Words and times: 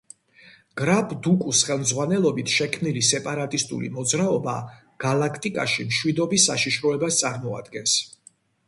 გრაფ 0.79 1.11
დუკუს 1.27 1.59
ხელმძღვანელობით 1.67 2.53
შექმნილი 2.55 3.05
სეპარატისტული 3.11 3.93
მოძრაობა 3.99 4.57
გალაქტიკაში 5.07 5.89
მშვიდობის 5.93 6.53
საშიშროებას 6.53 7.23
წარმოადგენს. 7.25 7.99